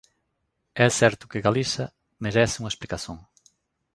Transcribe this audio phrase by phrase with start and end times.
[0.85, 1.85] É certo que Galicia
[2.23, 3.17] merece unha explicación.